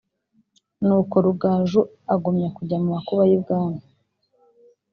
[0.85, 1.81] nuko rugaju
[2.13, 3.81] agumya kujya mu makuba y'ibwami,